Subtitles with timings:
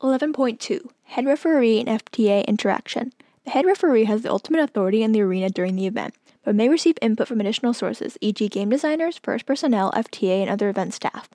[0.00, 3.12] 11.2 Head referee and FTA interaction.
[3.44, 6.70] The head referee has the ultimate authority in the arena during the event, but may
[6.70, 11.28] receive input from additional sources, e.g., game designers, first personnel, FTA, and other event staff.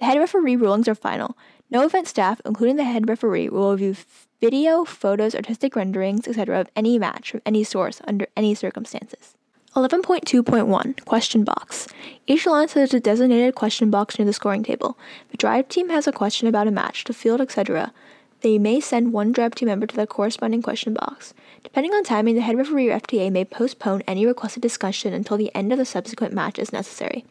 [0.00, 1.38] The head referee rulings are final.
[1.70, 3.94] No event staff, including the head referee, will review
[4.40, 9.36] video, photos, artistic renderings, etc., of any match from any source under any circumstances.
[9.78, 11.86] 11.2.1 Question Box.
[12.26, 14.98] Each alliance has a designated question box near the scoring table.
[15.28, 17.92] If a drive team has a question about a match, the field, etc.,
[18.40, 21.32] they may send one drive team member to the corresponding question box.
[21.62, 25.54] Depending on timing, the head referee or FTA may postpone any requested discussion until the
[25.54, 27.24] end of the subsequent match is necessary.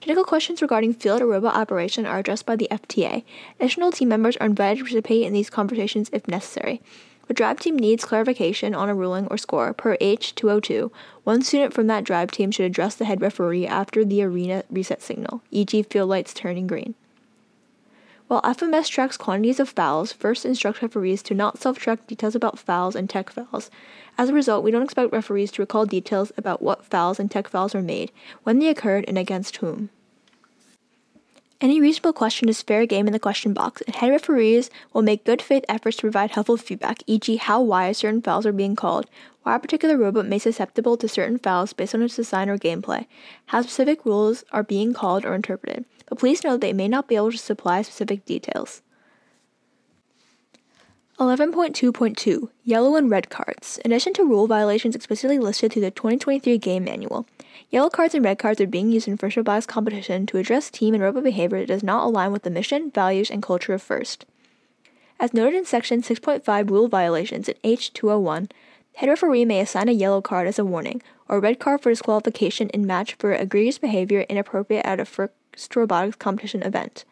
[0.00, 3.24] Technical questions regarding field or robot operation are addressed by the FTA.
[3.60, 6.80] Additional team members are invited to participate in these conversations if necessary.
[7.28, 10.90] A drive team needs clarification on a ruling or score per H202,
[11.24, 15.02] one student from that drive team should address the head referee after the arena reset
[15.02, 16.94] signal, e.g., field lights turning green.
[18.28, 22.58] While FMS tracks quantities of fouls, first instruct referees to not self track details about
[22.58, 23.70] fouls and tech fouls.
[24.16, 27.48] As a result, we don't expect referees to recall details about what fouls and tech
[27.48, 29.90] fouls were made, when they occurred, and against whom.
[31.64, 35.24] Any reasonable question is fair game in the question box, and head referees will make
[35.24, 39.06] good faith efforts to provide helpful feedback, e.g., how why certain fouls are being called,
[39.44, 42.58] why a particular robot may be susceptible to certain fouls based on its design or
[42.58, 43.06] gameplay,
[43.46, 47.16] how specific rules are being called or interpreted, but please note they may not be
[47.16, 48.82] able to supply specific details.
[51.20, 53.78] 11.2.2 Yellow and Red Cards.
[53.84, 57.24] In addition to rule violations explicitly listed through the 2023 Game Manual,
[57.70, 60.92] yellow cards and red cards are being used in First Robotics competition to address team
[60.92, 64.26] and robot behavior that does not align with the mission, values, and culture of First.
[65.20, 68.50] As noted in Section 6.5 Rule Violations in H201,
[68.94, 71.90] head referee may assign a yellow card as a warning, or a red card for
[71.90, 77.04] disqualification in match for egregious behavior inappropriate at a First Robotics competition event.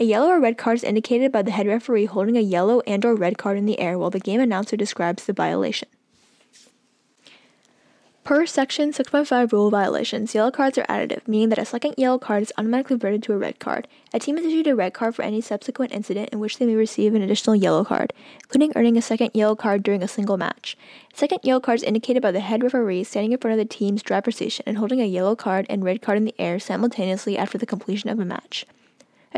[0.00, 3.04] A yellow or red card is indicated by the head referee holding a yellow and
[3.04, 5.88] or red card in the air while the game announcer describes the violation.
[8.22, 12.42] Per Section 6.5 rule violations, yellow cards are additive, meaning that a second yellow card
[12.42, 13.88] is automatically converted to a red card.
[14.12, 16.76] A team is issued a red card for any subsequent incident in which they may
[16.76, 18.12] receive an additional yellow card,
[18.44, 20.76] including earning a second yellow card during a single match.
[21.12, 24.02] Second yellow card is indicated by the head referee standing in front of the team's
[24.02, 27.58] driver's station and holding a yellow card and red card in the air simultaneously after
[27.58, 28.64] the completion of a match.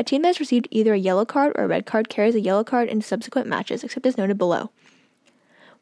[0.01, 2.39] A team that has received either a yellow card or a red card carries a
[2.39, 4.71] yellow card in subsequent matches, except as noted below.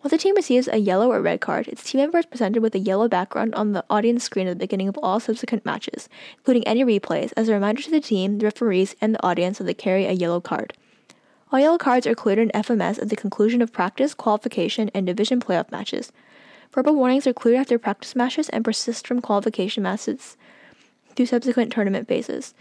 [0.03, 2.75] Once a team receives a yellow or red card, its team member is presented with
[2.75, 6.67] a yellow background on the audience screen at the beginning of all subsequent matches, including
[6.67, 9.73] any replays, as a reminder to the team, the referees, and the audience that they
[9.73, 10.73] carry a yellow card.
[11.53, 15.39] All yellow cards are cleared in FMS at the conclusion of practice, qualification, and division
[15.39, 16.11] playoff matches.
[16.73, 20.35] Verbal warnings are cleared after practice matches and persist from qualification matches
[21.15, 22.53] through subsequent tournament phases.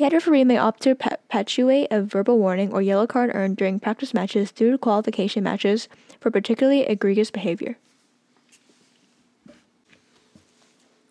[0.00, 4.14] The referee may opt to perpetuate a verbal warning or yellow card earned during practice
[4.14, 5.90] matches through to qualification matches
[6.20, 7.76] for particularly egregious behavior.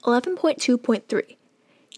[0.06, 1.36] 11.2.3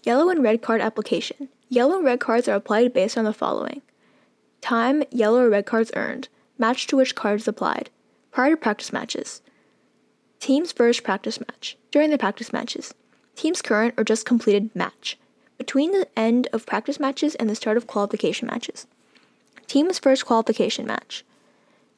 [0.04, 1.48] Yellow and red card application.
[1.70, 3.80] Yellow and red cards are applied based on the following.
[4.60, 7.88] Time yellow or red cards earned, match to which card is applied,
[8.30, 9.40] prior to practice matches,
[10.40, 12.92] team's first practice match, during the practice matches,
[13.34, 15.16] team's current or just completed match
[15.62, 18.84] between the end of practice matches and the start of qualification matches.
[19.68, 21.24] Team's first qualification match.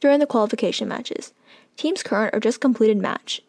[0.00, 1.32] During the qualification matches,
[1.78, 3.40] team's current or just completed match.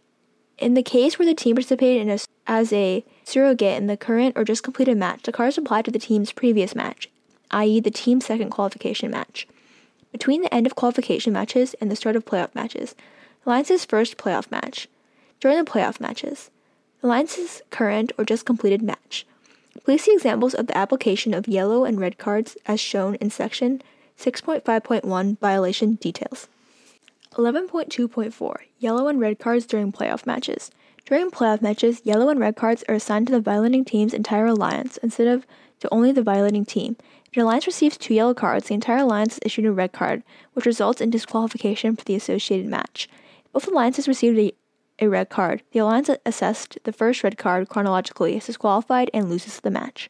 [0.57, 4.37] In the case where the team participated in a, as a surrogate in the current
[4.37, 7.09] or just completed match, the cards apply to the team's previous match,
[7.51, 9.49] i.e., the team's second qualification match.
[10.13, 12.95] Between the end of qualification matches and the start of playoff matches,
[13.45, 14.87] Alliance's first playoff match.
[15.41, 16.51] During the playoff matches,
[17.03, 19.25] Alliance's current or just completed match.
[19.83, 23.81] Please see examples of the application of yellow and red cards as shown in section
[24.17, 26.47] 6.5.1 Violation Details.
[27.33, 30.71] 11.2.4 Yellow and red cards during playoff matches.
[31.05, 34.97] During playoff matches, yellow and red cards are assigned to the violating team's entire alliance
[34.97, 35.45] instead of
[35.81, 36.95] to only the violating team.
[37.29, 40.23] If an alliance receives two yellow cards, the entire alliance is issued a red card,
[40.53, 43.09] which results in disqualification for the associated match.
[43.45, 44.53] If both alliances received a
[44.99, 45.63] a red card.
[45.71, 50.09] The Alliance assessed the first red card chronologically is disqualified and loses the match.